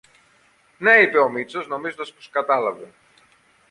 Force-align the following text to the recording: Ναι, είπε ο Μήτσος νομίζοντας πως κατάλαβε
Ναι, 0.77 0.95
είπε 0.95 1.17
ο 1.17 1.29
Μήτσος 1.29 1.67
νομίζοντας 1.67 2.11
πως 2.13 2.29
κατάλαβε 2.29 2.93